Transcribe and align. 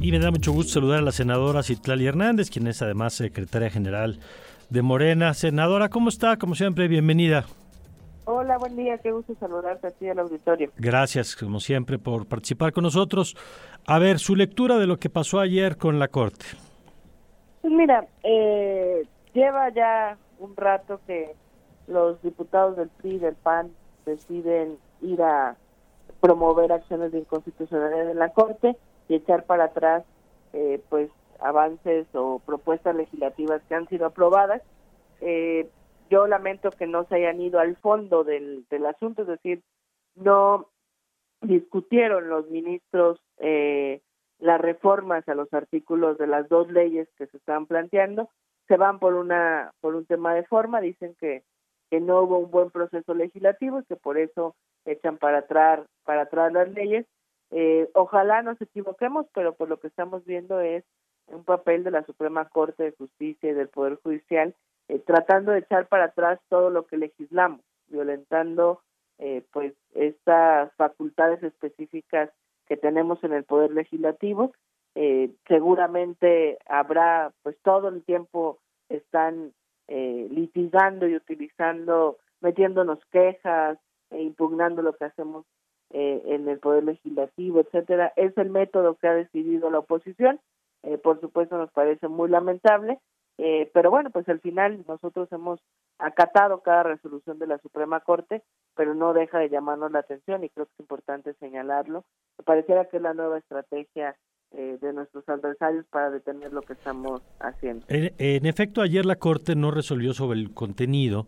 Y 0.00 0.10
me 0.10 0.18
da 0.18 0.30
mucho 0.30 0.52
gusto 0.52 0.74
saludar 0.74 0.98
a 0.98 1.02
la 1.02 1.12
senadora 1.12 1.62
Citlali 1.62 2.06
Hernández, 2.06 2.50
quien 2.50 2.66
es 2.66 2.82
además 2.82 3.14
secretaria 3.14 3.70
general 3.70 4.18
de 4.68 4.82
Morena. 4.82 5.34
Senadora, 5.34 5.88
¿cómo 5.88 6.08
está? 6.08 6.36
Como 6.36 6.54
siempre, 6.54 6.88
bienvenida. 6.88 7.44
Hola, 8.26 8.58
buen 8.58 8.76
día, 8.76 8.98
qué 8.98 9.12
gusto 9.12 9.34
saludarte 9.38 9.86
a 9.86 9.90
ti 9.90 10.08
al 10.08 10.18
auditorio. 10.18 10.70
Gracias, 10.76 11.36
como 11.36 11.60
siempre, 11.60 11.98
por 11.98 12.26
participar 12.26 12.72
con 12.72 12.84
nosotros. 12.84 13.36
A 13.86 13.98
ver, 13.98 14.18
su 14.18 14.34
lectura 14.34 14.78
de 14.78 14.86
lo 14.86 14.98
que 14.98 15.10
pasó 15.10 15.40
ayer 15.40 15.76
con 15.76 15.98
la 15.98 16.08
Corte. 16.08 16.46
Pues 17.60 17.72
mira, 17.72 18.06
eh, 18.22 19.06
lleva 19.32 19.70
ya 19.70 20.16
un 20.38 20.56
rato 20.56 21.00
que 21.06 21.34
los 21.86 22.20
diputados 22.22 22.76
del 22.76 22.88
PRI 22.88 23.16
y 23.16 23.18
del 23.18 23.34
PAN 23.36 23.70
deciden 24.06 24.76
ir 25.02 25.22
a 25.22 25.56
promover 26.20 26.72
acciones 26.72 27.12
de 27.12 27.20
inconstitucionalidad 27.20 28.10
en 28.10 28.18
la 28.18 28.30
Corte 28.30 28.76
y 29.08 29.16
echar 29.16 29.44
para 29.44 29.64
atrás 29.64 30.04
eh, 30.52 30.80
pues 30.88 31.10
avances 31.40 32.06
o 32.14 32.40
propuestas 32.40 32.94
legislativas 32.94 33.62
que 33.68 33.74
han 33.74 33.88
sido 33.88 34.06
aprobadas. 34.06 34.62
Eh, 35.20 35.68
yo 36.10 36.26
lamento 36.26 36.70
que 36.70 36.86
no 36.86 37.04
se 37.04 37.16
hayan 37.16 37.40
ido 37.40 37.58
al 37.58 37.76
fondo 37.76 38.24
del, 38.24 38.66
del 38.70 38.86
asunto, 38.86 39.22
es 39.22 39.28
decir, 39.28 39.62
no 40.14 40.68
discutieron 41.40 42.28
los 42.28 42.48
ministros 42.50 43.20
eh, 43.38 44.00
las 44.38 44.60
reformas 44.60 45.28
a 45.28 45.34
los 45.34 45.52
artículos 45.52 46.18
de 46.18 46.26
las 46.26 46.48
dos 46.48 46.70
leyes 46.70 47.08
que 47.16 47.26
se 47.26 47.36
están 47.36 47.66
planteando, 47.66 48.28
se 48.68 48.76
van 48.76 48.98
por 48.98 49.14
una 49.14 49.72
por 49.80 49.94
un 49.94 50.06
tema 50.06 50.34
de 50.34 50.44
forma, 50.44 50.80
dicen 50.80 51.14
que 51.18 51.42
que 51.90 52.00
no 52.00 52.22
hubo 52.22 52.38
un 52.38 52.50
buen 52.50 52.70
proceso 52.70 53.14
legislativo 53.14 53.80
y 53.80 53.84
que 53.84 53.96
por 53.96 54.18
eso 54.18 54.56
echan 54.84 55.18
para 55.18 55.38
atrás 55.38 55.80
para 56.04 56.22
atrás 56.22 56.52
las 56.52 56.70
leyes 56.70 57.06
eh, 57.50 57.88
ojalá 57.94 58.42
nos 58.42 58.60
equivoquemos, 58.60 59.26
pero 59.34 59.54
por 59.54 59.68
lo 59.68 59.78
que 59.78 59.88
estamos 59.88 60.24
viendo 60.24 60.60
es 60.60 60.84
un 61.26 61.44
papel 61.44 61.84
de 61.84 61.90
la 61.90 62.04
Suprema 62.04 62.48
Corte 62.48 62.82
de 62.82 62.92
Justicia 62.92 63.50
y 63.50 63.54
del 63.54 63.68
Poder 63.68 63.98
Judicial 64.02 64.54
eh, 64.88 64.98
tratando 64.98 65.52
de 65.52 65.60
echar 65.60 65.86
para 65.88 66.04
atrás 66.04 66.40
todo 66.48 66.70
lo 66.70 66.86
que 66.86 66.98
legislamos, 66.98 67.60
violentando 67.88 68.82
eh, 69.18 69.42
pues 69.52 69.72
estas 69.94 70.72
facultades 70.74 71.42
específicas 71.42 72.30
que 72.66 72.76
tenemos 72.76 73.22
en 73.24 73.32
el 73.32 73.44
Poder 73.44 73.72
Legislativo. 73.72 74.52
Eh, 74.94 75.30
seguramente 75.48 76.58
habrá, 76.66 77.32
pues 77.42 77.56
todo 77.62 77.88
el 77.88 78.04
tiempo 78.04 78.58
están 78.88 79.52
eh, 79.88 80.28
litigando 80.30 81.06
y 81.08 81.16
utilizando, 81.16 82.18
metiéndonos 82.40 82.98
quejas 83.10 83.78
e 84.10 84.22
impugnando 84.22 84.82
lo 84.82 84.94
que 84.94 85.04
hacemos 85.04 85.46
eh, 85.96 86.20
en 86.26 86.48
el 86.48 86.58
poder 86.58 86.82
legislativo, 86.82 87.60
etcétera, 87.60 88.12
es 88.16 88.36
el 88.36 88.50
método 88.50 88.96
que 88.96 89.06
ha 89.06 89.14
decidido 89.14 89.70
la 89.70 89.78
oposición. 89.78 90.40
Eh, 90.82 90.98
por 90.98 91.20
supuesto, 91.20 91.56
nos 91.56 91.70
parece 91.70 92.08
muy 92.08 92.28
lamentable, 92.28 92.98
eh, 93.38 93.70
pero 93.72 93.92
bueno, 93.92 94.10
pues 94.10 94.28
al 94.28 94.40
final 94.40 94.84
nosotros 94.88 95.30
hemos 95.30 95.60
acatado 96.00 96.62
cada 96.62 96.82
resolución 96.82 97.38
de 97.38 97.46
la 97.46 97.58
Suprema 97.58 98.00
Corte, 98.00 98.42
pero 98.74 98.96
no 98.96 99.12
deja 99.12 99.38
de 99.38 99.50
llamarnos 99.50 99.92
la 99.92 100.00
atención 100.00 100.42
y 100.42 100.48
creo 100.48 100.66
que 100.66 100.72
es 100.72 100.80
importante 100.80 101.32
señalarlo. 101.34 102.02
Pareciera 102.44 102.86
que 102.86 102.96
es 102.96 103.02
la 103.04 103.14
nueva 103.14 103.38
estrategia 103.38 104.16
de 104.50 104.92
nuestros 104.92 105.28
adversarios 105.28 105.84
para 105.86 106.10
detener 106.10 106.52
lo 106.52 106.62
que 106.62 106.74
estamos 106.74 107.22
haciendo. 107.40 107.86
en, 107.88 108.46
efecto, 108.46 108.82
ayer 108.82 109.04
la 109.04 109.16
Corte 109.16 109.54
no 109.56 109.70
resolvió 109.70 110.12
sobre 110.12 110.38
el 110.38 110.54
contenido, 110.54 111.26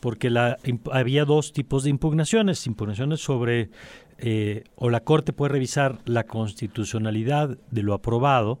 porque 0.00 0.30
la, 0.30 0.58
había 0.92 1.24
dos 1.24 1.52
tipos 1.52 1.84
de 1.84 1.90
impugnaciones, 1.90 2.66
impugnaciones 2.66 3.20
sobre 3.20 3.70
eh, 4.18 4.64
o 4.74 4.90
la 4.90 5.00
Corte 5.00 5.32
puede 5.32 5.52
revisar 5.52 5.98
la 6.04 6.24
constitucionalidad 6.24 7.56
de 7.70 7.82
lo 7.82 7.94
aprobado 7.94 8.58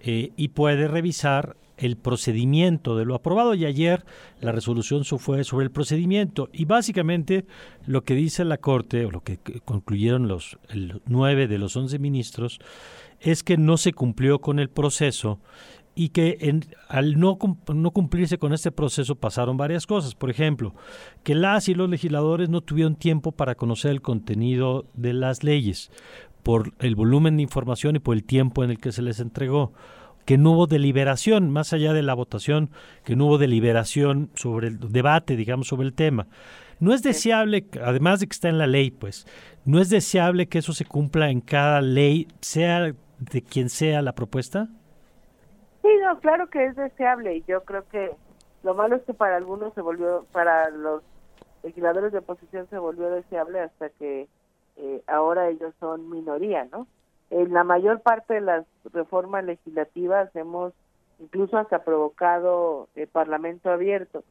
eh, 0.00 0.30
y 0.36 0.48
puede 0.48 0.86
revisar 0.86 1.56
el 1.76 1.96
procedimiento 1.96 2.96
de 2.96 3.04
lo 3.04 3.14
aprobado. 3.14 3.54
Y 3.54 3.64
ayer 3.64 4.04
la 4.40 4.52
resolución 4.52 5.04
fue 5.04 5.44
sobre 5.44 5.64
el 5.64 5.70
procedimiento. 5.70 6.48
Y 6.52 6.64
básicamente 6.64 7.44
lo 7.86 8.04
que 8.04 8.14
dice 8.14 8.44
la 8.44 8.58
Corte 8.58 9.04
o 9.06 9.10
lo 9.10 9.22
que 9.22 9.38
concluyeron 9.64 10.28
los 10.28 10.58
nueve 11.06 11.48
de 11.48 11.58
los 11.58 11.76
once 11.76 11.98
ministros 11.98 12.60
es 13.20 13.42
que 13.42 13.56
no 13.56 13.76
se 13.76 13.92
cumplió 13.92 14.40
con 14.40 14.58
el 14.58 14.68
proceso 14.68 15.40
y 15.98 16.10
que 16.10 16.36
en, 16.42 16.64
al 16.88 17.18
no, 17.18 17.38
no 17.74 17.90
cumplirse 17.90 18.38
con 18.38 18.52
este 18.52 18.70
proceso 18.70 19.16
pasaron 19.16 19.56
varias 19.56 19.86
cosas. 19.86 20.14
Por 20.14 20.30
ejemplo, 20.30 20.74
que 21.24 21.34
las 21.34 21.68
y 21.68 21.74
los 21.74 21.88
legisladores 21.88 22.50
no 22.50 22.60
tuvieron 22.60 22.94
tiempo 22.94 23.32
para 23.32 23.54
conocer 23.54 23.90
el 23.90 24.02
contenido 24.02 24.84
de 24.92 25.14
las 25.14 25.42
leyes 25.42 25.90
por 26.42 26.74
el 26.78 26.94
volumen 26.94 27.38
de 27.38 27.42
información 27.42 27.96
y 27.96 27.98
por 27.98 28.14
el 28.14 28.24
tiempo 28.24 28.62
en 28.62 28.70
el 28.70 28.78
que 28.78 28.92
se 28.92 29.02
les 29.02 29.18
entregó 29.18 29.72
que 30.26 30.36
no 30.38 30.52
hubo 30.52 30.66
deliberación, 30.66 31.50
más 31.50 31.72
allá 31.72 31.92
de 31.92 32.02
la 32.02 32.12
votación, 32.12 32.70
que 33.04 33.16
no 33.16 33.26
hubo 33.26 33.38
deliberación 33.38 34.30
sobre 34.34 34.68
el 34.68 34.78
debate, 34.92 35.36
digamos, 35.36 35.68
sobre 35.68 35.86
el 35.86 35.94
tema. 35.94 36.26
No 36.80 36.92
es 36.92 37.02
deseable, 37.02 37.66
además 37.82 38.20
de 38.20 38.26
que 38.26 38.34
está 38.34 38.48
en 38.48 38.58
la 38.58 38.66
ley, 38.66 38.90
pues, 38.90 39.24
no 39.64 39.80
es 39.80 39.88
deseable 39.88 40.48
que 40.48 40.58
eso 40.58 40.72
se 40.72 40.84
cumpla 40.84 41.30
en 41.30 41.40
cada 41.40 41.80
ley, 41.80 42.26
sea 42.40 42.92
de 43.18 43.42
quien 43.42 43.70
sea 43.70 44.02
la 44.02 44.14
propuesta. 44.14 44.68
Sí, 46.06 46.12
no, 46.12 46.20
claro 46.20 46.48
que 46.48 46.66
es 46.66 46.76
deseable 46.76 47.36
y 47.36 47.44
yo 47.48 47.64
creo 47.64 47.86
que 47.88 48.12
lo 48.62 48.74
malo 48.74 48.96
es 48.96 49.02
que 49.02 49.14
para 49.14 49.36
algunos 49.36 49.74
se 49.74 49.80
volvió, 49.80 50.24
para 50.30 50.70
los 50.70 51.02
legisladores 51.62 52.12
de 52.12 52.18
oposición 52.18 52.68
se 52.68 52.78
volvió 52.78 53.10
deseable 53.10 53.60
hasta 53.60 53.88
que 53.90 54.28
eh, 54.76 55.02
ahora 55.08 55.48
ellos 55.48 55.74
son 55.80 56.08
minoría, 56.08 56.68
¿no? 56.70 56.86
En 57.30 57.52
la 57.52 57.64
mayor 57.64 58.02
parte 58.02 58.34
de 58.34 58.40
las 58.40 58.66
reformas 58.92 59.44
legislativas 59.44 60.34
hemos 60.36 60.72
incluso 61.18 61.58
hasta 61.58 61.82
provocado 61.82 62.88
el 62.94 63.08
Parlamento 63.08 63.70
abierto. 63.70 64.22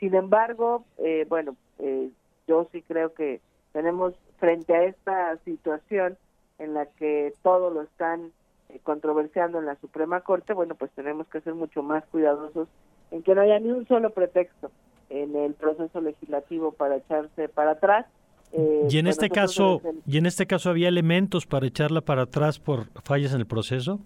Sin 0.00 0.14
embargo, 0.14 0.84
eh, 0.98 1.26
bueno, 1.28 1.54
eh, 1.78 2.10
yo 2.48 2.66
sí 2.72 2.82
creo 2.82 3.14
que 3.14 3.40
tenemos 3.72 4.14
frente 4.38 4.74
a 4.74 4.84
esta 4.84 5.36
situación 5.44 6.18
en 6.58 6.74
la 6.74 6.86
que 6.86 7.34
todo 7.42 7.70
lo 7.70 7.82
están 7.82 8.32
eh, 8.72 8.80
controversiando 8.82 9.58
en 9.58 9.66
la 9.66 9.76
Suprema 9.76 10.20
Corte, 10.20 10.52
bueno, 10.52 10.74
pues 10.74 10.90
tenemos 10.92 11.26
que 11.28 11.40
ser 11.40 11.54
mucho 11.54 11.82
más 11.82 12.04
cuidadosos 12.06 12.68
en 13.10 13.22
que 13.22 13.34
no 13.34 13.40
haya 13.40 13.58
ni 13.58 13.70
un 13.70 13.86
solo 13.86 14.10
pretexto 14.10 14.70
en 15.08 15.34
el 15.34 15.54
proceso 15.54 16.00
legislativo 16.00 16.72
para 16.72 16.96
echarse 16.96 17.48
para 17.48 17.72
atrás. 17.72 18.06
Eh, 18.52 18.86
y 18.88 18.98
en 18.98 19.06
este 19.06 19.28
caso, 19.28 19.80
y 20.06 20.18
en 20.18 20.26
este 20.26 20.46
caso 20.46 20.70
había 20.70 20.88
elementos 20.88 21.46
para 21.46 21.66
echarla 21.66 22.00
para 22.00 22.22
atrás 22.22 22.58
por 22.58 22.86
fallas 23.02 23.32
en 23.32 23.40
el 23.40 23.46
proceso. 23.46 23.98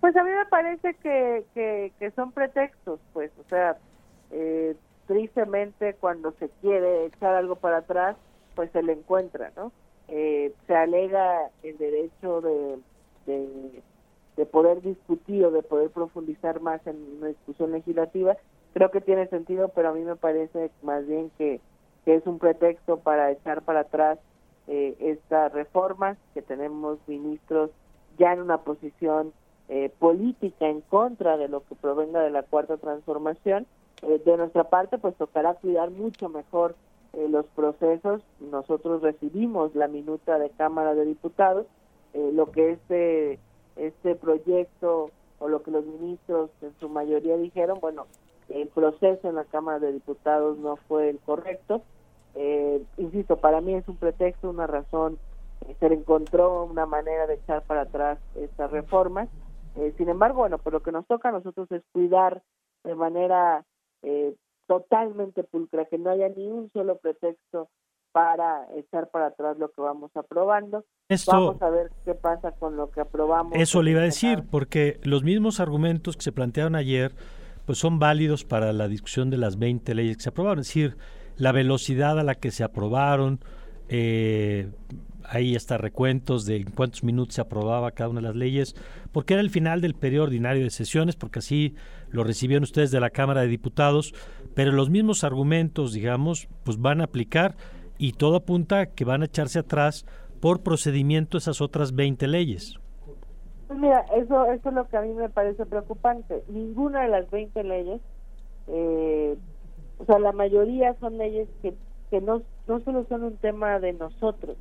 Pues 0.00 0.16
a 0.16 0.22
mí 0.24 0.30
me 0.30 0.46
parece 0.46 0.94
que, 0.94 1.44
que, 1.54 2.10
son 2.12 2.32
pretextos, 2.32 2.98
pues, 3.12 3.30
o 3.38 3.48
sea, 3.48 3.76
eh, 4.32 4.74
tristemente 5.06 5.94
cuando 5.94 6.32
se 6.38 6.50
quiere 6.60 7.06
echar 7.06 7.34
algo 7.34 7.56
para 7.56 7.78
atrás, 7.78 8.16
pues 8.54 8.70
se 8.72 8.82
le 8.82 8.92
encuentra, 8.92 9.52
¿no? 9.56 9.72
se 10.08 10.74
alega 10.74 11.48
el 11.62 11.78
derecho 11.78 12.42
de 12.42 12.78
de, 13.26 13.82
poder 14.50 14.82
discutir 14.82 15.44
o 15.44 15.50
de 15.50 15.62
poder 15.62 15.90
profundizar 15.90 16.60
más 16.60 16.84
en 16.86 16.96
una 17.18 17.28
discusión 17.28 17.72
legislativa, 17.72 18.36
creo 18.74 18.90
que 18.90 19.00
tiene 19.00 19.28
sentido, 19.28 19.68
pero 19.68 19.90
a 19.90 19.92
mí 19.92 20.00
me 20.02 20.16
parece 20.16 20.70
más 20.82 21.06
bien 21.06 21.30
que, 21.38 21.60
es 22.04 22.26
un 22.26 22.40
pretexto 22.40 22.98
para 22.98 23.30
echar 23.30 23.62
para 23.62 23.80
atrás 23.80 24.18
eh, 24.66 24.96
estas 24.98 25.52
reformas, 25.52 26.18
que 26.34 26.42
tenemos 26.42 26.98
ministros 27.06 27.70
ya 28.18 28.32
en 28.32 28.40
una 28.40 28.58
posición 28.58 29.32
eh, 29.68 29.90
política 29.98 30.68
en 30.68 30.80
contra 30.82 31.36
de 31.36 31.48
lo 31.48 31.64
que 31.64 31.74
provenga 31.76 32.20
de 32.20 32.30
la 32.30 32.42
cuarta 32.42 32.76
transformación. 32.76 33.66
Eh, 34.02 34.20
de 34.24 34.36
nuestra 34.36 34.64
parte, 34.64 34.98
pues 34.98 35.14
tocará 35.16 35.54
cuidar 35.54 35.90
mucho 35.90 36.28
mejor 36.28 36.74
eh, 37.12 37.28
los 37.28 37.46
procesos. 37.46 38.22
Nosotros 38.40 39.00
recibimos 39.02 39.74
la 39.74 39.88
minuta 39.88 40.38
de 40.38 40.50
Cámara 40.50 40.94
de 40.94 41.04
Diputados 41.04 41.66
eh, 42.14 42.30
lo 42.32 42.50
que 42.50 42.72
este, 42.72 43.38
este 43.76 44.14
proyecto 44.14 45.10
o 45.38 45.48
lo 45.48 45.62
que 45.62 45.70
los 45.70 45.84
ministros 45.84 46.50
en 46.60 46.72
su 46.78 46.88
mayoría 46.88 47.36
dijeron, 47.36 47.80
bueno, 47.80 48.06
el 48.48 48.68
proceso 48.68 49.28
en 49.28 49.36
la 49.36 49.44
Cámara 49.44 49.78
de 49.78 49.92
Diputados 49.92 50.58
no 50.58 50.76
fue 50.76 51.10
el 51.10 51.18
correcto. 51.20 51.82
Eh, 52.34 52.82
insisto, 52.96 53.36
para 53.36 53.60
mí 53.60 53.74
es 53.74 53.88
un 53.88 53.96
pretexto, 53.96 54.50
una 54.50 54.66
razón, 54.66 55.18
eh, 55.66 55.74
se 55.80 55.88
le 55.88 55.96
encontró 55.96 56.64
una 56.64 56.86
manera 56.86 57.26
de 57.26 57.34
echar 57.34 57.62
para 57.62 57.82
atrás 57.82 58.18
estas 58.34 58.70
reformas. 58.70 59.28
sin 59.96 60.08
embargo, 60.10 60.40
bueno, 60.40 60.58
pues 60.58 60.72
lo 60.72 60.82
que 60.82 60.92
nos 60.92 61.06
toca 61.06 61.30
a 61.30 61.32
nosotros 61.32 61.70
es 61.72 61.82
cuidar 61.92 62.42
de 62.84 62.94
manera 62.94 63.64
totalmente 64.66 65.44
pulcra, 65.44 65.86
que 65.86 65.98
no 65.98 66.10
haya 66.10 66.28
ni 66.28 66.50
un 66.50 66.70
solo 66.72 66.96
pretexto 66.96 67.68
para 68.12 68.66
echar 68.76 69.08
para 69.10 69.28
atrás 69.28 69.58
lo 69.58 69.70
que 69.72 69.80
vamos 69.80 70.10
aprobando. 70.14 70.84
vamos 71.26 71.62
a 71.62 71.70
ver 71.70 71.90
qué 72.04 72.14
pasa 72.14 72.52
con 72.52 72.76
lo 72.76 72.90
que 72.90 73.00
aprobamos. 73.00 73.54
Eso 73.56 73.82
le 73.82 73.92
iba 73.92 74.00
a 74.00 74.04
decir, 74.04 74.44
porque 74.50 75.00
los 75.02 75.24
mismos 75.24 75.60
argumentos 75.60 76.16
que 76.16 76.22
se 76.22 76.32
plantearon 76.32 76.76
ayer 76.76 77.14
pues 77.64 77.78
son 77.78 77.98
válidos 77.98 78.44
para 78.44 78.72
la 78.72 78.88
discusión 78.88 79.30
de 79.30 79.38
las 79.38 79.58
20 79.58 79.94
leyes 79.94 80.16
que 80.16 80.22
se 80.24 80.28
aprobaron. 80.28 80.60
Es 80.60 80.66
decir, 80.66 80.96
la 81.36 81.52
velocidad 81.52 82.18
a 82.18 82.24
la 82.24 82.34
que 82.34 82.50
se 82.50 82.64
aprobaron, 82.64 83.40
eh, 83.88 84.70
hay 85.24 85.54
hasta 85.54 85.78
recuentos 85.78 86.44
de 86.44 86.56
en 86.56 86.70
cuántos 86.70 87.04
minutos 87.04 87.36
se 87.36 87.40
aprobaba 87.40 87.92
cada 87.92 88.10
una 88.10 88.20
de 88.20 88.26
las 88.26 88.36
leyes, 88.36 88.74
porque 89.12 89.34
era 89.34 89.40
el 89.40 89.50
final 89.50 89.80
del 89.80 89.94
periodo 89.94 90.24
ordinario 90.24 90.64
de 90.64 90.70
sesiones, 90.70 91.16
porque 91.16 91.38
así 91.38 91.74
lo 92.10 92.24
recibieron 92.24 92.64
ustedes 92.64 92.90
de 92.90 93.00
la 93.00 93.10
Cámara 93.10 93.42
de 93.42 93.48
Diputados, 93.48 94.12
pero 94.54 94.72
los 94.72 94.90
mismos 94.90 95.24
argumentos, 95.24 95.92
digamos, 95.92 96.48
pues 96.64 96.78
van 96.78 97.00
a 97.00 97.04
aplicar 97.04 97.56
y 97.98 98.12
todo 98.12 98.36
apunta 98.36 98.80
a 98.80 98.86
que 98.86 99.04
van 99.04 99.22
a 99.22 99.26
echarse 99.26 99.58
atrás 99.58 100.06
por 100.40 100.62
procedimiento 100.62 101.38
esas 101.38 101.60
otras 101.60 101.94
20 101.94 102.26
leyes. 102.26 102.74
Pues 103.68 103.78
mira, 103.78 104.04
eso, 104.16 104.44
eso 104.46 104.68
es 104.68 104.74
lo 104.74 104.88
que 104.88 104.96
a 104.96 105.02
mí 105.02 105.14
me 105.14 105.28
parece 105.28 105.64
preocupante. 105.66 106.42
Ninguna 106.48 107.02
de 107.02 107.08
las 107.08 107.30
20 107.30 107.64
leyes, 107.64 108.00
eh, 108.68 109.36
o 109.98 110.04
sea, 110.04 110.18
la 110.18 110.32
mayoría 110.32 110.94
son 111.00 111.18
leyes 111.18 111.48
que, 111.62 111.74
que 112.10 112.20
no, 112.20 112.42
no 112.66 112.80
solo 112.80 113.06
son 113.08 113.24
un 113.24 113.36
tema 113.36 113.78
de 113.78 113.92
nosotros, 113.92 114.56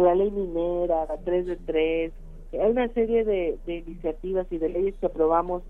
la 0.00 0.14
ley 0.14 0.30
minera, 0.30 1.06
la 1.06 1.16
3 1.24 1.46
de 1.46 1.56
3, 1.56 2.12
hay 2.52 2.70
una 2.70 2.88
serie 2.88 3.24
de, 3.24 3.58
de 3.66 3.76
iniciativas 3.76 4.46
y 4.50 4.58
de 4.58 4.68
leyes 4.68 4.94
que 4.98 5.06
aprobamos 5.06 5.62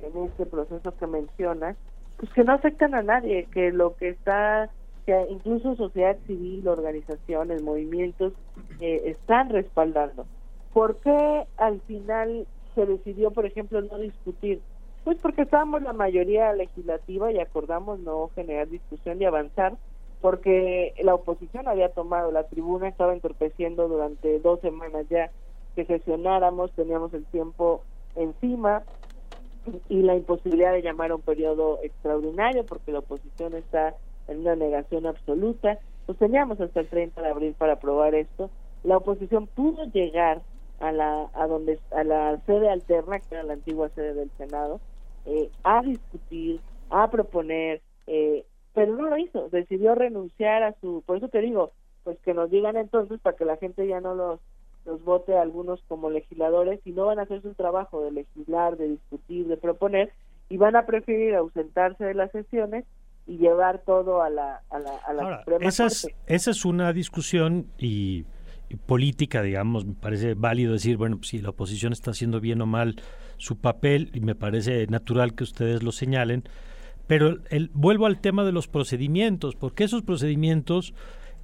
en 0.00 0.24
este 0.24 0.46
proceso 0.46 0.96
que 0.96 1.06
mencionas, 1.06 1.76
pues 2.18 2.32
que 2.32 2.44
no 2.44 2.52
afectan 2.52 2.94
a 2.94 3.02
nadie, 3.02 3.46
que 3.52 3.72
lo 3.72 3.96
que 3.96 4.10
está, 4.10 4.70
que 5.06 5.26
incluso 5.30 5.76
sociedad 5.76 6.16
civil, 6.26 6.66
organizaciones, 6.68 7.62
movimientos, 7.62 8.32
eh, 8.80 9.02
están 9.06 9.50
respaldando. 9.50 10.26
¿Por 10.72 10.96
qué 10.96 11.46
al 11.56 11.80
final 11.82 12.46
se 12.74 12.86
decidió, 12.86 13.30
por 13.30 13.46
ejemplo, 13.46 13.80
no 13.82 13.98
discutir? 13.98 14.60
Pues 15.04 15.18
porque 15.18 15.42
estábamos 15.42 15.82
la 15.82 15.92
mayoría 15.92 16.52
legislativa 16.52 17.30
y 17.30 17.38
acordamos 17.38 18.00
no 18.00 18.30
generar 18.34 18.68
discusión 18.68 19.20
y 19.20 19.26
avanzar, 19.26 19.76
porque 20.20 20.94
la 21.02 21.14
oposición 21.14 21.68
había 21.68 21.90
tomado 21.90 22.32
la 22.32 22.44
tribuna, 22.44 22.88
estaba 22.88 23.12
entorpeciendo 23.12 23.88
durante 23.88 24.38
dos 24.40 24.60
semanas 24.60 25.06
ya 25.10 25.30
que 25.76 25.84
sesionáramos, 25.84 26.72
teníamos 26.72 27.12
el 27.12 27.26
tiempo 27.26 27.82
encima, 28.16 28.84
y 29.88 30.02
la 30.02 30.16
imposibilidad 30.16 30.72
de 30.72 30.82
llamar 30.82 31.10
a 31.10 31.16
un 31.16 31.22
periodo 31.22 31.78
extraordinario 31.82 32.64
porque 32.64 32.92
la 32.92 32.98
oposición 33.00 33.54
está 33.54 33.94
en 34.28 34.40
una 34.40 34.56
negación 34.56 35.06
absoluta. 35.06 35.78
Pues 36.06 36.18
teníamos 36.18 36.60
hasta 36.60 36.80
el 36.80 36.88
30 36.88 37.22
de 37.22 37.28
abril 37.28 37.54
para 37.56 37.74
aprobar 37.74 38.14
esto. 38.14 38.50
La 38.82 38.96
oposición 38.96 39.46
pudo 39.46 39.84
llegar 39.86 40.42
a 40.80 40.92
la 40.92 41.28
a 41.34 41.46
donde 41.46 41.78
a 41.92 42.04
la 42.04 42.38
sede 42.46 42.68
alterna 42.68 43.20
que 43.20 43.34
era 43.34 43.44
la 43.44 43.54
antigua 43.54 43.88
sede 43.90 44.12
del 44.12 44.30
Senado 44.36 44.80
eh, 45.24 45.48
a 45.62 45.82
discutir, 45.82 46.60
a 46.90 47.10
proponer, 47.10 47.80
eh, 48.06 48.44
pero 48.74 48.94
no 48.94 49.08
lo 49.08 49.16
hizo. 49.16 49.48
Decidió 49.48 49.94
renunciar 49.94 50.62
a 50.62 50.74
su. 50.80 51.02
Por 51.06 51.16
eso 51.16 51.28
te 51.28 51.40
digo, 51.40 51.72
pues 52.02 52.18
que 52.20 52.34
nos 52.34 52.50
digan 52.50 52.76
entonces 52.76 53.20
para 53.20 53.36
que 53.36 53.44
la 53.44 53.56
gente 53.56 53.86
ya 53.86 54.00
no 54.00 54.14
los 54.14 54.40
los 54.84 55.02
vote 55.02 55.36
a 55.36 55.42
algunos 55.42 55.82
como 55.88 56.10
legisladores 56.10 56.80
y 56.84 56.92
no 56.92 57.06
van 57.06 57.18
a 57.18 57.22
hacer 57.22 57.40
su 57.40 57.54
trabajo 57.54 58.02
de 58.02 58.12
legislar, 58.12 58.76
de 58.76 58.88
discutir, 58.88 59.46
de 59.48 59.56
proponer 59.56 60.12
y 60.50 60.58
van 60.58 60.76
a 60.76 60.84
preferir 60.84 61.34
ausentarse 61.34 62.04
de 62.04 62.14
las 62.14 62.30
sesiones 62.32 62.84
y 63.26 63.38
llevar 63.38 63.82
todo 63.84 64.22
a 64.22 64.30
la, 64.30 64.62
a 64.70 64.78
la, 64.78 64.96
a 65.06 65.12
la 65.12 65.38
Suprema 65.38 65.66
esa 65.66 65.86
es, 65.86 66.08
esa 66.26 66.50
es 66.50 66.64
una 66.64 66.92
discusión 66.92 67.66
y, 67.78 68.26
política, 68.86 69.42
digamos, 69.42 69.86
me 69.86 69.94
parece 69.94 70.34
válido 70.34 70.72
decir, 70.72 70.96
bueno, 70.96 71.18
pues 71.18 71.28
si 71.28 71.40
la 71.40 71.50
oposición 71.50 71.92
está 71.92 72.10
haciendo 72.10 72.40
bien 72.40 72.60
o 72.60 72.66
mal 72.66 72.96
su 73.36 73.56
papel 73.56 74.10
y 74.12 74.20
me 74.20 74.34
parece 74.34 74.86
natural 74.88 75.34
que 75.34 75.44
ustedes 75.44 75.82
lo 75.84 75.92
señalen, 75.92 76.42
pero 77.06 77.38
el, 77.50 77.70
vuelvo 77.72 78.06
al 78.06 78.20
tema 78.20 78.44
de 78.44 78.50
los 78.50 78.66
procedimientos, 78.66 79.54
porque 79.54 79.84
esos 79.84 80.02
procedimientos 80.02 80.92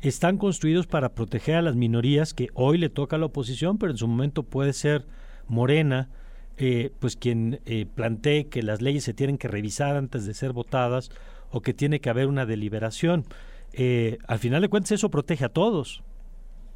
están 0.00 0.38
construidos 0.38 0.86
para 0.86 1.10
proteger 1.10 1.56
a 1.56 1.62
las 1.62 1.76
minorías 1.76 2.34
que 2.34 2.48
hoy 2.54 2.78
le 2.78 2.88
toca 2.88 3.16
a 3.16 3.18
la 3.18 3.26
oposición, 3.26 3.78
pero 3.78 3.92
en 3.92 3.98
su 3.98 4.08
momento 4.08 4.42
puede 4.42 4.72
ser 4.72 5.06
Morena, 5.46 6.08
eh, 6.56 6.90
pues 6.98 7.16
quien 7.16 7.60
eh, 7.64 7.86
plantee 7.86 8.48
que 8.48 8.62
las 8.62 8.82
leyes 8.82 9.04
se 9.04 9.14
tienen 9.14 9.38
que 9.38 9.48
revisar 9.48 9.96
antes 9.96 10.26
de 10.26 10.34
ser 10.34 10.52
votadas 10.52 11.10
o 11.50 11.60
que 11.60 11.74
tiene 11.74 12.00
que 12.00 12.10
haber 12.10 12.26
una 12.26 12.46
deliberación. 12.46 13.24
Eh, 13.72 14.18
al 14.26 14.38
final 14.38 14.62
de 14.62 14.68
cuentas 14.68 14.92
eso 14.92 15.10
protege 15.10 15.44
a 15.44 15.48
todos. 15.48 16.02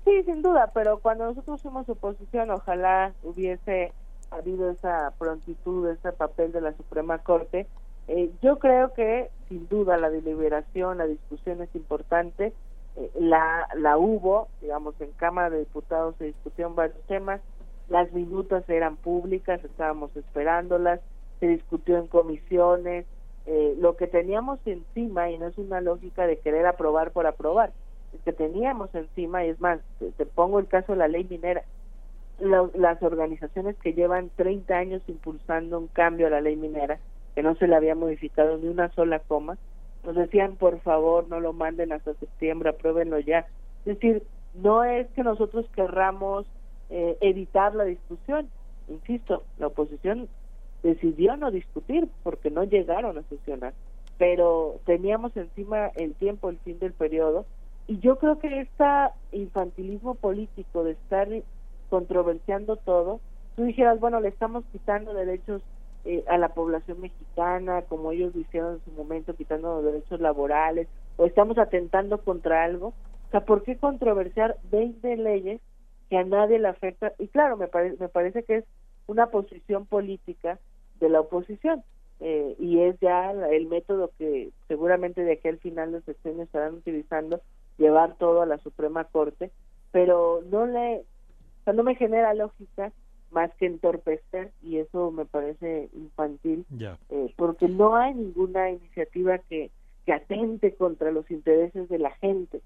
Sí, 0.04 0.22
sin 0.24 0.42
duda, 0.42 0.70
pero 0.74 0.98
cuando 0.98 1.24
nosotros 1.24 1.62
fuimos 1.62 1.88
oposición, 1.88 2.50
ojalá 2.50 3.14
hubiese 3.22 3.92
habido 4.30 4.70
esa 4.70 5.12
prontitud, 5.18 5.88
ese 5.88 6.12
papel 6.12 6.52
de 6.52 6.60
la 6.60 6.72
Suprema 6.74 7.18
Corte. 7.18 7.66
Eh, 8.08 8.30
yo 8.42 8.58
creo 8.58 8.92
que 8.92 9.30
sin 9.48 9.66
duda 9.68 9.96
la 9.96 10.10
deliberación, 10.10 10.98
la 10.98 11.06
discusión 11.06 11.62
es 11.62 11.74
importante 11.74 12.52
la, 13.14 13.68
la 13.76 13.98
hubo, 13.98 14.48
digamos, 14.60 14.94
en 15.00 15.10
Cámara 15.12 15.50
de 15.50 15.60
Diputados 15.60 16.14
se 16.18 16.26
discutieron 16.26 16.74
varios 16.74 17.00
temas, 17.06 17.40
las 17.88 18.12
minutas 18.12 18.68
eran 18.68 18.96
públicas, 18.96 19.62
estábamos 19.64 20.14
esperándolas, 20.16 21.00
se 21.40 21.48
discutió 21.48 21.98
en 21.98 22.06
comisiones, 22.06 23.04
eh, 23.46 23.74
lo 23.78 23.96
que 23.96 24.06
teníamos 24.06 24.58
encima, 24.64 25.30
y 25.30 25.38
no 25.38 25.48
es 25.48 25.58
una 25.58 25.80
lógica 25.80 26.26
de 26.26 26.38
querer 26.38 26.66
aprobar 26.66 27.10
por 27.12 27.26
aprobar, 27.26 27.72
es 28.14 28.20
que 28.22 28.32
teníamos 28.32 28.94
encima, 28.94 29.44
y 29.44 29.50
es 29.50 29.60
más, 29.60 29.80
te, 30.16 30.26
pongo 30.26 30.58
el 30.58 30.66
caso 30.66 30.92
de 30.92 30.98
la 30.98 31.08
ley 31.08 31.26
minera, 31.28 31.62
las 32.38 33.02
organizaciones 33.02 33.76
que 33.76 33.92
llevan 33.92 34.30
30 34.36 34.74
años 34.74 35.02
impulsando 35.06 35.78
un 35.78 35.86
cambio 35.88 36.26
a 36.26 36.30
la 36.30 36.40
ley 36.40 36.56
minera, 36.56 36.98
que 37.34 37.42
no 37.42 37.54
se 37.56 37.66
le 37.66 37.76
había 37.76 37.94
modificado 37.94 38.56
ni 38.58 38.68
una 38.68 38.90
sola 38.92 39.18
coma, 39.20 39.56
nos 40.04 40.16
decían 40.16 40.56
por 40.56 40.80
favor 40.80 41.26
no 41.28 41.40
lo 41.40 41.52
manden 41.52 41.92
hasta 41.92 42.14
septiembre, 42.14 42.70
apruébenlo 42.70 43.18
ya. 43.20 43.46
Es 43.80 43.98
decir, 43.98 44.22
no 44.54 44.84
es 44.84 45.06
que 45.10 45.22
nosotros 45.22 45.66
querramos 45.74 46.46
eh, 46.90 47.16
evitar 47.20 47.74
la 47.74 47.84
discusión, 47.84 48.48
insisto, 48.88 49.42
la 49.58 49.68
oposición 49.68 50.28
decidió 50.84 51.36
no 51.36 51.50
discutir 51.50 52.08
porque 52.22 52.50
no 52.50 52.62
llegaron 52.62 53.18
a 53.18 53.22
sesionar, 53.24 53.72
pero 54.18 54.80
teníamos 54.84 55.36
encima 55.36 55.88
el 55.96 56.14
tiempo, 56.14 56.50
el 56.50 56.58
fin 56.58 56.78
del 56.78 56.92
periodo, 56.92 57.46
y 57.86 57.98
yo 57.98 58.18
creo 58.18 58.38
que 58.38 58.60
este 58.60 58.84
infantilismo 59.32 60.14
político 60.14 60.84
de 60.84 60.92
estar 60.92 61.28
controversiando 61.88 62.76
todo, 62.76 63.20
tú 63.56 63.64
dijeras, 63.64 63.98
bueno, 63.98 64.20
le 64.20 64.28
estamos 64.28 64.64
quitando 64.72 65.14
derechos 65.14 65.62
eh, 66.04 66.22
a 66.28 66.36
la 66.36 66.50
población 66.50 67.00
mexicana, 67.00 67.82
como 67.82 68.12
ellos 68.12 68.34
lo 68.34 68.42
hicieron 68.42 68.74
en 68.74 68.84
su 68.84 68.90
momento, 68.92 69.34
quitando 69.34 69.76
los 69.76 69.84
derechos 69.84 70.20
laborales, 70.20 70.86
o 71.16 71.24
estamos 71.24 71.56
atentando 71.56 72.18
contra 72.18 72.64
algo. 72.64 72.88
O 72.88 73.30
sea, 73.30 73.44
¿por 73.44 73.62
qué 73.62 73.76
controversiar 73.76 74.56
20 74.70 75.16
leyes 75.16 75.60
que 76.10 76.18
a 76.18 76.24
nadie 76.24 76.58
le 76.58 76.68
afecta? 76.68 77.12
Y 77.18 77.28
claro, 77.28 77.56
me, 77.56 77.68
me 77.98 78.08
parece 78.08 78.42
que 78.42 78.56
es 78.56 78.64
una 79.06 79.26
posición 79.26 79.86
política 79.86 80.58
de 81.00 81.08
la 81.08 81.20
oposición. 81.20 81.82
Eh, 82.20 82.54
y 82.58 82.80
es 82.80 82.98
ya 83.00 83.32
el 83.32 83.66
método 83.66 84.10
que 84.18 84.50
seguramente 84.68 85.24
de 85.24 85.32
aquí 85.32 85.48
al 85.48 85.58
final 85.58 85.92
los 85.92 86.04
sexenios 86.04 86.46
estarán 86.46 86.74
utilizando, 86.74 87.40
llevar 87.76 88.16
todo 88.16 88.42
a 88.42 88.46
la 88.46 88.58
Suprema 88.58 89.04
Corte, 89.04 89.50
pero 89.90 90.42
no 90.50 90.64
le, 90.66 90.98
o 91.00 91.64
sea, 91.64 91.72
no 91.72 91.82
me 91.82 91.96
genera 91.96 92.32
lógica 92.34 92.92
más 93.34 93.52
que 93.56 93.66
entorpecer 93.66 94.52
y 94.62 94.78
eso 94.78 95.10
me 95.10 95.26
parece 95.26 95.90
infantil 95.92 96.64
eh, 97.10 97.34
porque 97.36 97.68
no 97.68 97.96
hay 97.96 98.14
ninguna 98.14 98.70
iniciativa 98.70 99.38
que, 99.38 99.70
que 100.06 100.12
atente 100.12 100.74
contra 100.74 101.10
los 101.10 101.28
intereses 101.30 101.88
de 101.88 101.98
la 101.98 102.12
gente 102.12 102.62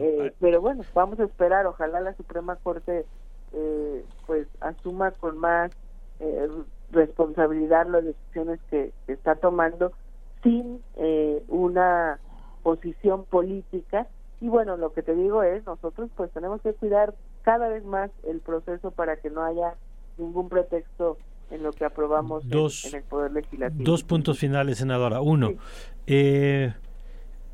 eh, 0.00 0.32
pero 0.38 0.60
bueno 0.60 0.82
vamos 0.94 1.18
a 1.18 1.24
esperar 1.24 1.66
ojalá 1.66 2.00
la 2.00 2.14
Suprema 2.14 2.56
Corte 2.56 3.04
eh, 3.52 4.04
pues 4.26 4.46
asuma 4.60 5.10
con 5.10 5.38
más 5.38 5.72
responsabilidad 6.90 7.86
las 7.88 8.04
decisiones 8.04 8.60
que, 8.70 8.92
que 9.06 9.12
está 9.12 9.34
tomando 9.36 9.92
sin 10.42 10.80
una 11.48 12.18
posición 12.62 13.24
política 13.24 14.06
y 14.40 14.48
bueno 14.48 14.76
lo 14.76 14.92
que 14.92 15.02
te 15.02 15.14
digo 15.14 15.42
es 15.42 15.64
nosotros 15.66 16.10
pues 16.16 16.30
tenemos 16.32 16.60
que 16.62 16.72
cuidar 16.74 17.14
cada 17.42 17.68
vez 17.68 17.84
más 17.84 18.10
el 18.28 18.40
proceso 18.40 18.90
para 18.90 19.16
que 19.16 19.30
no 19.30 19.42
haya 19.42 19.74
ningún 20.18 20.48
pretexto 20.48 21.18
en 21.50 21.62
lo 21.62 21.72
que 21.72 21.84
aprobamos 21.84 22.44
en, 22.44 22.94
el 22.96 23.02
Poder 23.02 23.32
Legislativo. 23.32 23.84
Dos 23.84 24.02
puntos 24.04 24.38
finales, 24.38 24.78
senadora. 24.78 25.20
Uno, 25.20 25.52
eh, 26.06 26.72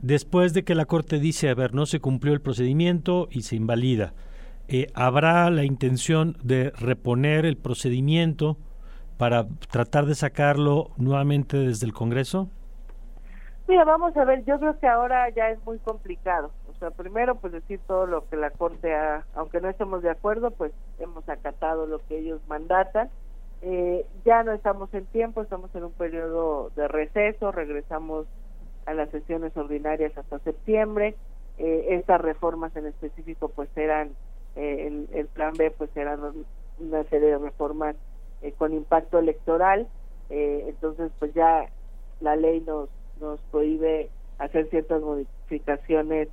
después 0.01 0.55
de 0.55 0.63
que 0.63 0.75
la 0.75 0.85
Corte 0.85 1.19
dice, 1.19 1.49
a 1.49 1.55
ver, 1.55 1.75
no 1.75 1.85
se 1.85 2.01
cumplió 2.01 2.33
el 2.33 2.41
procedimiento 2.41 3.29
y 3.31 3.43
se 3.43 3.57
invalida, 3.57 4.15
eh, 4.69 4.87
¿habrá 4.95 5.51
la 5.51 5.65
intención 5.65 6.37
de 6.43 6.71
reponer 6.71 7.47
el 7.47 7.57
procedimiento 7.57 8.57
para 9.17 9.47
tratar 9.71 10.07
de 10.07 10.15
sacarlo 10.15 10.91
nuevamente 10.97 11.57
desde 11.57 11.87
el 11.87 11.93
Congreso? 11.93 12.49
Mira, 13.67 13.85
vamos 13.85 14.17
a 14.17 14.25
ver, 14.25 14.45
yo 14.45 14.59
creo 14.59 14.79
que 14.79 14.87
ahora 14.87 15.29
ya 15.31 15.51
es 15.51 15.59
muy 15.67 15.79
complicado. 15.79 16.51
O 16.71 16.75
sea, 16.79 16.91
primero, 16.91 17.35
pues 17.35 17.53
decir 17.53 17.81
todo 17.87 18.07
lo 18.07 18.27
que 18.29 18.37
la 18.37 18.51
Corte 18.51 18.95
ha, 18.95 19.27
aunque 19.35 19.61
no 19.61 19.69
estemos 19.69 20.03
de 20.03 20.11
acuerdo, 20.11 20.53
pues 20.53 20.73
hemos 20.99 21.29
acatado 21.29 21.87
lo 21.87 21.99
que 22.07 22.19
ellos 22.19 22.41
mandatan. 22.49 23.11
Eh, 23.61 24.07
ya 24.25 24.43
no 24.43 24.53
estamos 24.53 24.93
en 24.95 25.05
tiempo, 25.07 25.43
estamos 25.43 25.75
en 25.75 25.85
un 25.85 25.93
periodo 25.93 26.71
de 26.77 26.87
receso, 26.89 27.51
regresamos 27.51 28.27
a 28.87 28.95
las 28.95 29.11
sesiones 29.11 29.57
ordinarias 29.57 30.17
hasta 30.17 30.39
septiembre. 30.39 31.17
Eh, 31.59 31.87
estas 31.91 32.21
reformas 32.21 32.75
en 32.77 32.87
específico, 32.87 33.49
pues 33.49 33.69
eran 33.77 34.11
el, 34.59 35.09
el, 35.13 35.27
plan 35.27 35.55
B 35.57 35.71
pues 35.71 35.91
eran 35.97 36.21
una 36.79 37.05
serie 37.05 37.31
de 37.31 37.39
reformas 37.39 37.97
con 38.57 38.73
impacto 38.73 39.19
electoral, 39.19 39.89
entonces 40.31 41.11
pues 41.19 41.33
ya 41.35 41.69
la 42.21 42.37
ley 42.37 42.61
nos, 42.61 42.89
nos 43.21 43.41
prohíbe 43.51 44.11
hacer 44.39 44.69
ciertas 44.71 45.03
modificaciones 45.03 46.29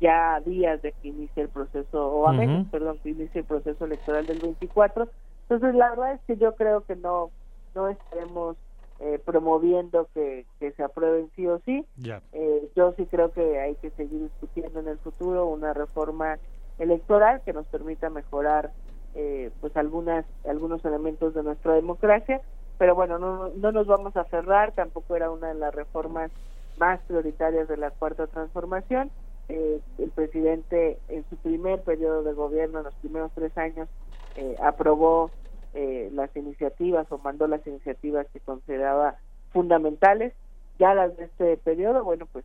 ya 0.00 0.36
a 0.36 0.40
días 0.40 0.80
de 0.82 0.92
que 0.92 1.08
inicie 1.08 1.42
el 1.42 1.48
proceso, 1.48 2.06
o 2.06 2.28
a 2.28 2.32
menos, 2.32 2.68
perdón, 2.68 2.98
que 3.02 3.10
inicie 3.10 3.40
el 3.40 3.46
proceso 3.46 3.84
electoral 3.84 4.26
del 4.26 4.38
24. 4.38 5.08
Entonces, 5.42 5.74
la 5.74 5.90
verdad 5.90 6.12
es 6.12 6.20
que 6.26 6.36
yo 6.36 6.54
creo 6.54 6.82
que 6.82 6.94
no, 6.94 7.30
no 7.74 7.88
estaremos 7.88 8.56
eh, 9.00 9.20
promoviendo 9.24 10.08
que, 10.14 10.46
que, 10.60 10.72
se 10.72 10.82
aprueben 10.82 11.30
sí 11.34 11.46
o 11.46 11.58
sí. 11.64 11.84
Eh, 12.32 12.68
yo 12.76 12.92
sí 12.96 13.06
creo 13.06 13.32
que 13.32 13.58
hay 13.58 13.74
que 13.76 13.90
seguir 13.90 14.22
discutiendo 14.22 14.80
en 14.80 14.88
el 14.88 14.98
futuro 14.98 15.46
una 15.46 15.72
reforma 15.72 16.38
electoral 16.78 17.42
que 17.44 17.52
nos 17.52 17.66
permita 17.66 18.10
mejorar 18.10 18.72
eh, 19.14 19.50
pues 19.60 19.76
algunas 19.76 20.24
algunos 20.48 20.84
elementos 20.84 21.34
de 21.34 21.42
nuestra 21.42 21.74
democracia. 21.74 22.40
Pero 22.78 22.94
bueno 22.94 23.18
no, 23.18 23.48
no 23.48 23.72
nos 23.72 23.86
vamos 23.86 24.16
a 24.16 24.24
cerrar. 24.24 24.72
Tampoco 24.72 25.16
era 25.16 25.30
una 25.30 25.48
de 25.48 25.54
las 25.54 25.74
reformas 25.74 26.30
más 26.78 27.00
prioritarias 27.06 27.68
de 27.68 27.76
la 27.76 27.90
cuarta 27.90 28.26
transformación. 28.26 29.10
Eh, 29.48 29.80
el 29.98 30.10
presidente 30.10 30.98
en 31.08 31.24
su 31.30 31.36
primer 31.36 31.80
periodo 31.82 32.22
de 32.22 32.34
gobierno, 32.34 32.78
en 32.78 32.84
los 32.84 32.94
primeros 32.96 33.32
tres 33.34 33.56
años, 33.56 33.88
eh, 34.36 34.56
aprobó 34.62 35.30
eh, 35.74 36.10
las 36.12 36.34
iniciativas 36.36 37.10
o 37.10 37.18
mandó 37.18 37.46
las 37.46 37.66
iniciativas 37.66 38.26
que 38.32 38.40
consideraba 38.40 39.16
fundamentales. 39.52 40.34
Ya 40.78 40.94
las 40.94 41.16
de 41.16 41.24
este 41.24 41.56
periodo, 41.56 42.04
bueno, 42.04 42.26
pues 42.30 42.44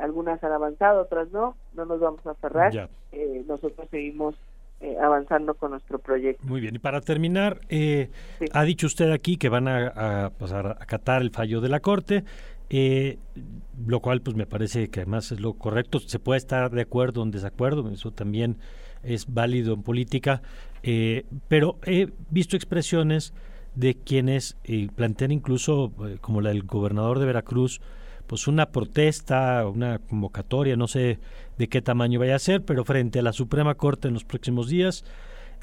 algunas 0.00 0.42
han 0.44 0.52
avanzado, 0.52 1.02
otras 1.02 1.30
no, 1.30 1.56
no 1.74 1.84
nos 1.84 2.00
vamos 2.00 2.26
a 2.26 2.34
cerrar. 2.34 2.88
nosotros 3.46 3.88
seguimos 3.90 4.34
avanzando 5.00 5.54
con 5.54 5.70
nuestro 5.70 5.98
proyecto. 5.98 6.46
Muy 6.46 6.60
bien, 6.60 6.74
y 6.74 6.78
para 6.78 7.00
terminar, 7.00 7.60
ha 8.52 8.64
dicho 8.64 8.86
usted 8.86 9.10
aquí 9.10 9.36
que 9.36 9.48
van 9.48 9.68
a, 9.68 10.26
a, 10.26 10.30
pasar 10.30 10.66
a 10.66 10.70
acatar 10.72 11.22
el 11.22 11.30
fallo 11.30 11.60
de 11.60 11.68
la 11.68 11.80
Corte. 11.80 12.24
Eh, 12.70 13.18
lo 13.86 14.00
cual 14.00 14.22
pues 14.22 14.36
me 14.36 14.46
parece 14.46 14.88
que 14.88 15.00
además 15.00 15.30
es 15.32 15.40
lo 15.40 15.54
correcto. 15.54 16.00
Se 16.00 16.18
puede 16.18 16.38
estar 16.38 16.70
de 16.70 16.82
acuerdo 16.82 17.20
o 17.20 17.24
en 17.24 17.30
desacuerdo, 17.30 17.88
eso 17.90 18.10
también 18.10 18.56
es 19.02 19.32
válido 19.32 19.74
en 19.74 19.82
política, 19.82 20.42
eh, 20.82 21.24
pero 21.48 21.78
he 21.84 22.10
visto 22.30 22.56
expresiones 22.56 23.34
de 23.74 23.94
quienes 23.94 24.56
eh, 24.64 24.88
plantean 24.94 25.32
incluso, 25.32 25.92
eh, 26.06 26.18
como 26.20 26.40
la 26.40 26.50
del 26.50 26.62
gobernador 26.62 27.18
de 27.18 27.26
Veracruz, 27.26 27.80
pues 28.26 28.48
una 28.48 28.66
protesta, 28.66 29.66
una 29.66 29.98
convocatoria, 29.98 30.76
no 30.76 30.86
sé 30.86 31.18
de 31.58 31.68
qué 31.68 31.82
tamaño 31.82 32.18
vaya 32.20 32.36
a 32.36 32.38
ser, 32.38 32.62
pero 32.64 32.84
frente 32.84 33.18
a 33.18 33.22
la 33.22 33.32
Suprema 33.32 33.74
Corte 33.74 34.08
en 34.08 34.14
los 34.14 34.24
próximos 34.24 34.68
días, 34.68 35.04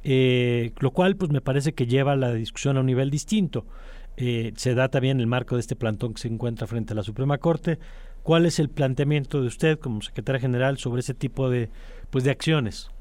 lo 0.03 0.91
cual 0.91 1.15
pues 1.15 1.31
me 1.31 1.41
parece 1.41 1.73
que 1.73 1.85
lleva 1.85 2.15
la 2.15 2.33
discusión 2.33 2.77
a 2.77 2.81
un 2.81 2.85
nivel 2.85 3.09
distinto. 3.09 3.65
Eh, 4.17 4.53
se 4.55 4.75
da 4.75 4.89
también 4.89 5.19
el 5.19 5.27
marco 5.27 5.55
de 5.55 5.61
este 5.61 5.75
plantón 5.75 6.13
que 6.13 6.21
se 6.21 6.27
encuentra 6.27 6.67
frente 6.67 6.93
a 6.93 6.95
la 6.95 7.03
Suprema 7.03 7.37
Corte. 7.37 7.79
¿Cuál 8.23 8.45
es 8.45 8.59
el 8.59 8.69
planteamiento 8.69 9.41
de 9.41 9.47
usted 9.47 9.79
como 9.79 10.01
secretaria 10.01 10.39
general 10.39 10.77
sobre 10.77 10.99
ese 10.99 11.13
tipo 11.13 11.49
de, 11.49 11.69
pues, 12.11 12.23
de 12.23 12.31
acciones? 12.31 12.91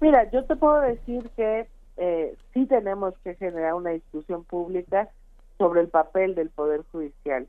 Mira, 0.00 0.30
yo 0.30 0.44
te 0.44 0.54
puedo 0.54 0.80
decir 0.80 1.28
que 1.36 1.66
eh, 1.96 2.36
sí 2.54 2.66
tenemos 2.66 3.14
que 3.24 3.34
generar 3.34 3.74
una 3.74 3.90
discusión 3.90 4.44
pública 4.44 5.08
sobre 5.56 5.80
el 5.80 5.88
papel 5.88 6.36
del 6.36 6.50
Poder 6.50 6.82
Judicial, 6.92 7.48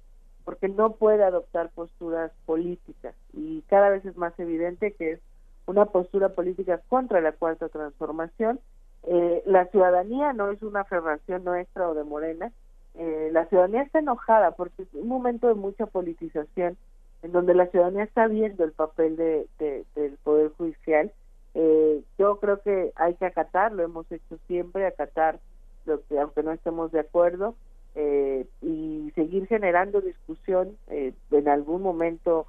porque 0.49 0.67
no 0.67 0.93
puede 0.93 1.23
adoptar 1.23 1.69
posturas 1.69 2.31
políticas 2.47 3.13
y 3.33 3.61
cada 3.67 3.91
vez 3.91 4.03
es 4.03 4.17
más 4.17 4.33
evidente 4.39 4.93
que 4.93 5.11
es 5.11 5.19
una 5.67 5.85
postura 5.85 6.29
política 6.29 6.81
contra 6.89 7.21
la 7.21 7.33
cuarta 7.33 7.69
transformación. 7.69 8.59
Eh, 9.03 9.43
la 9.45 9.67
ciudadanía 9.67 10.33
no 10.33 10.49
es 10.49 10.63
una 10.63 10.79
aferración 10.79 11.43
nuestra 11.43 11.87
o 11.87 11.93
de 11.93 12.03
Morena, 12.03 12.51
eh, 12.95 13.29
la 13.31 13.45
ciudadanía 13.45 13.83
está 13.83 13.99
enojada 13.99 14.49
porque 14.53 14.81
es 14.81 14.87
un 14.93 15.07
momento 15.07 15.49
de 15.49 15.53
mucha 15.53 15.85
politización 15.85 16.77
en 17.21 17.31
donde 17.31 17.53
la 17.53 17.67
ciudadanía 17.67 18.05
está 18.05 18.25
viendo 18.25 18.63
el 18.63 18.71
papel 18.71 19.17
de, 19.17 19.47
del 19.59 20.17
Poder 20.23 20.49
Judicial. 20.57 21.11
Eh, 21.53 22.01
yo 22.17 22.39
creo 22.39 22.59
que 22.63 22.91
hay 22.95 23.13
que 23.13 23.27
acatar, 23.27 23.71
lo 23.71 23.83
hemos 23.83 24.11
hecho 24.11 24.39
siempre, 24.47 24.87
acatar 24.87 25.37
lo 25.85 26.01
que 26.07 26.17
aunque 26.17 26.41
no 26.41 26.53
estemos 26.53 26.91
de 26.91 27.01
acuerdo 27.01 27.53
eh, 27.95 28.45
y 28.61 29.11
seguir 29.15 29.47
generando 29.47 30.01
discusión. 30.01 30.77
en 30.87 31.47
algún 31.47 31.81
momento 31.81 32.47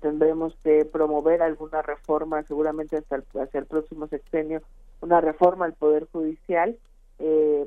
tendremos 0.00 0.56
que 0.62 0.84
promover 0.86 1.42
alguna 1.42 1.82
reforma, 1.82 2.42
seguramente 2.44 2.96
hasta 2.96 3.16
el, 3.16 3.24
hacia 3.40 3.60
el 3.60 3.66
próximo 3.66 4.06
sexenio, 4.06 4.62
una 5.00 5.20
reforma 5.20 5.66
al 5.66 5.74
Poder 5.74 6.06
Judicial, 6.10 6.76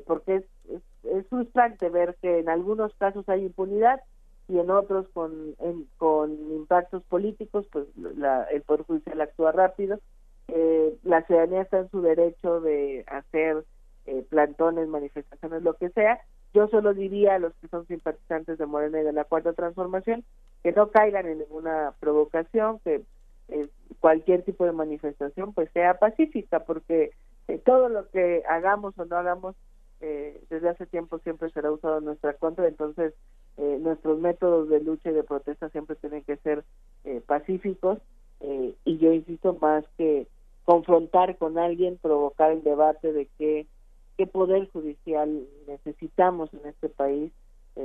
porque 0.04 0.36
es 0.36 0.44
es 1.04 1.26
frustrante 1.28 1.88
ver 1.88 2.16
que 2.20 2.38
en 2.38 2.48
algunos 2.48 2.94
casos 2.94 3.28
hay 3.28 3.44
impunidad 3.44 4.00
y 4.48 4.58
en 4.58 4.70
otros 4.70 5.06
con, 5.12 5.54
con 5.98 6.32
impactos 6.52 7.02
políticos, 7.04 7.66
pues 7.70 7.86
la, 7.96 8.44
el 8.44 8.62
Poder 8.62 8.84
Judicial 8.84 9.20
actúa 9.20 9.52
rápido. 9.52 10.00
Eh, 10.48 10.96
la 11.02 11.22
ciudadanía 11.22 11.62
está 11.62 11.80
en 11.80 11.90
su 11.90 12.00
derecho 12.00 12.60
de 12.60 13.04
hacer 13.08 13.64
eh, 14.06 14.24
plantones, 14.30 14.88
manifestaciones, 14.88 15.62
lo 15.62 15.74
que 15.74 15.90
sea. 15.90 16.20
Yo 16.58 16.66
solo 16.66 16.92
diría 16.92 17.36
a 17.36 17.38
los 17.38 17.54
que 17.60 17.68
son 17.68 17.86
simpatizantes 17.86 18.58
de 18.58 18.66
Morena 18.66 19.00
y 19.00 19.04
de 19.04 19.12
la 19.12 19.22
Cuarta 19.22 19.52
Transformación 19.52 20.24
que 20.64 20.72
no 20.72 20.90
caigan 20.90 21.28
en 21.28 21.38
ninguna 21.38 21.94
provocación, 22.00 22.80
que 22.80 23.02
eh, 23.46 23.68
cualquier 24.00 24.42
tipo 24.42 24.64
de 24.64 24.72
manifestación 24.72 25.52
pues 25.52 25.70
sea 25.70 26.00
pacífica, 26.00 26.64
porque 26.64 27.12
todo 27.64 27.88
lo 27.88 28.08
que 28.08 28.42
hagamos 28.48 28.98
o 28.98 29.04
no 29.04 29.16
hagamos 29.16 29.54
eh, 30.00 30.42
desde 30.50 30.68
hace 30.68 30.86
tiempo 30.86 31.20
siempre 31.20 31.48
será 31.50 31.70
usado 31.70 31.98
en 31.98 32.06
nuestra 32.06 32.34
contra, 32.34 32.66
entonces 32.66 33.14
eh, 33.56 33.78
nuestros 33.80 34.18
métodos 34.18 34.68
de 34.68 34.80
lucha 34.80 35.10
y 35.10 35.14
de 35.14 35.22
protesta 35.22 35.68
siempre 35.68 35.94
tienen 35.94 36.24
que 36.24 36.38
ser 36.38 36.64
eh, 37.04 37.22
pacíficos 37.24 38.00
y 38.40 38.98
yo 38.98 39.12
insisto 39.12 39.56
más 39.60 39.84
que 39.96 40.26
confrontar 40.64 41.36
con 41.38 41.56
alguien, 41.56 41.98
provocar 41.98 42.50
el 42.50 42.64
debate 42.64 43.12
de 43.12 43.28
qué, 43.38 43.68
qué 44.18 44.26
poder 44.26 44.68
judicial 44.70 45.46
necesitamos 45.66 46.52
en 46.52 46.68
este 46.68 46.90
país, 46.90 47.32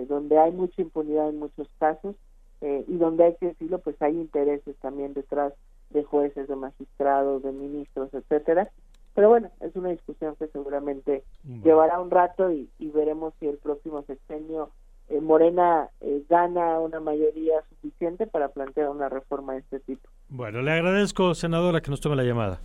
donde 0.09 0.39
hay 0.39 0.51
mucha 0.51 0.81
impunidad 0.81 1.29
en 1.29 1.37
muchos 1.37 1.69
casos 1.77 2.15
y 2.61 2.97
donde 2.97 3.25
hay 3.25 3.35
que 3.35 3.47
decirlo, 3.47 3.77
pues 3.77 3.95
hay 4.01 4.13
intereses 4.13 4.75
también 4.81 5.13
detrás 5.13 5.53
de 5.91 6.03
jueces, 6.03 6.47
de 6.47 6.55
magistrados, 6.55 7.43
de 7.43 7.51
ministros, 7.51 8.11
etcétera, 8.11 8.71
pero 9.13 9.29
bueno, 9.29 9.51
es 9.59 9.75
una 9.75 9.89
discusión 9.89 10.35
que 10.37 10.47
seguramente 10.47 11.23
llevará 11.63 11.99
un 11.99 12.09
rato 12.09 12.51
y, 12.51 12.69
veremos 12.79 13.33
si 13.39 13.47
el 13.47 13.57
próximo 13.57 14.03
sexenio 14.03 14.69
eh, 15.09 15.19
Morena 15.19 15.89
eh, 16.01 16.23
gana 16.29 16.79
una 16.79 16.99
mayoría 16.99 17.61
suficiente 17.69 18.27
para 18.27 18.49
plantear 18.49 18.89
una 18.89 19.09
reforma 19.09 19.53
de 19.53 19.59
este 19.59 19.79
tipo. 19.81 20.09
Bueno, 20.29 20.61
le 20.61 20.71
agradezco, 20.71 21.33
senadora, 21.35 21.81
que 21.81 21.91
nos 21.91 22.01
tome 22.01 22.15
la 22.15 22.23
llamada. 22.23 22.59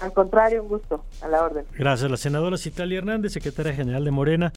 Al 0.00 0.12
contrario, 0.12 0.62
un 0.62 0.68
gusto, 0.68 1.04
a 1.22 1.28
la 1.28 1.42
orden. 1.42 1.64
Gracias, 1.78 2.10
la 2.10 2.16
senadora 2.16 2.56
Citalia 2.56 2.98
Hernández, 2.98 3.32
secretaria 3.32 3.72
general 3.72 4.04
de 4.04 4.10
Morena. 4.10 4.52